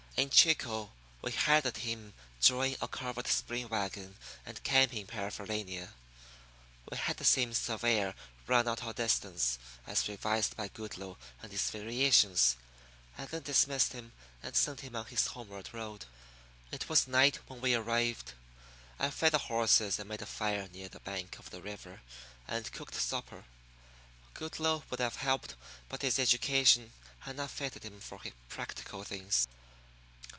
In 0.17 0.29
Chico 0.29 0.91
we 1.23 1.31
hired 1.31 1.65
a 1.65 1.71
team 1.71 2.13
drawing 2.41 2.75
a 2.79 2.87
covered 2.87 3.25
spring 3.25 3.67
wagon 3.69 4.17
and 4.45 4.61
camping 4.61 5.07
paraphernalia. 5.07 5.93
We 6.91 6.97
had 6.97 7.17
the 7.17 7.23
same 7.25 7.55
surveyor 7.55 8.13
run 8.45 8.67
out 8.67 8.83
our 8.83 8.93
distance, 8.93 9.57
as 9.87 10.07
revised 10.07 10.55
by 10.55 10.67
Goodloe 10.67 11.17
and 11.41 11.51
his 11.51 11.71
variations, 11.71 12.55
and 13.17 13.29
then 13.29 13.41
dismissed 13.41 13.93
him 13.93 14.11
and 14.43 14.55
sent 14.55 14.81
him 14.81 14.95
on 14.95 15.07
his 15.07 15.25
homeward 15.27 15.69
road. 15.73 16.05
It 16.71 16.87
was 16.87 17.07
night 17.07 17.37
when 17.47 17.59
we 17.59 17.73
arrived. 17.73 18.33
I 18.99 19.09
fed 19.09 19.31
the 19.31 19.39
horses 19.39 19.97
and 19.97 20.07
made 20.09 20.21
a 20.21 20.27
fire 20.27 20.67
near 20.67 20.89
the 20.89 20.99
bank 20.99 21.39
of 21.39 21.49
the 21.49 21.63
river 21.63 22.01
and 22.47 22.71
cooked 22.71 22.93
supper. 22.95 23.45
Goodloe 24.35 24.83
would 24.91 24.99
have 24.99 25.15
helped, 25.15 25.55
but 25.89 26.03
his 26.03 26.19
education 26.19 26.93
had 27.21 27.37
not 27.37 27.49
fitted 27.49 27.83
him 27.83 27.99
for 27.99 28.21
practical 28.49 29.03
things. 29.03 29.47